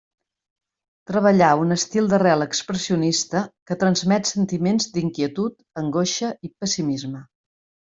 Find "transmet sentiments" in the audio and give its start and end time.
3.87-4.93